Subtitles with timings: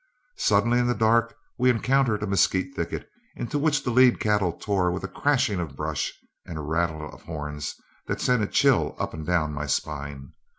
[0.39, 4.89] Suddenly in the dark we encountered a mesquite thicket into which the lead cattle tore
[4.89, 6.11] with a crashing of brush
[6.43, 7.75] and a rattle of horns
[8.07, 10.33] that sent a chill up and down my spine.